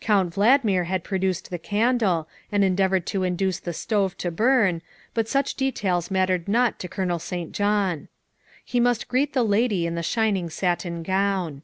Count 0.00 0.32
Valdmir 0.34 0.84
had 0.84 1.02
pro 1.02 1.18
duced 1.18 1.50
the 1.50 1.58
candle 1.58 2.28
and 2.52 2.62
endeavored 2.62 3.04
to 3.06 3.24
induce 3.24 3.58
the 3.58 3.72
stove 3.72 4.16
to 4.18 4.30
burn, 4.30 4.80
but 5.12 5.26
such 5.26 5.56
details 5.56 6.08
mattered 6.08 6.46
not 6.46 6.78
to 6.78 6.86
Colonel 6.86 7.18
St. 7.18 7.50
John. 7.50 8.06
He 8.64 8.78
must 8.78 9.08
greet 9.08 9.32
the 9.32 9.42
lady 9.42 9.84
in 9.84 9.96
the 9.96 10.02
shining 10.04 10.50
satin 10.50 11.02
gown. 11.02 11.62